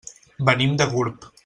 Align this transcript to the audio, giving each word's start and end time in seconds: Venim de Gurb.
Venim 0.47 0.73
de 0.81 0.89
Gurb. 0.97 1.33